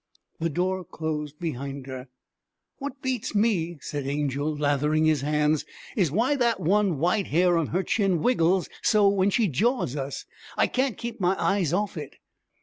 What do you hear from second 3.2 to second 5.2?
me,' said Angel, lathering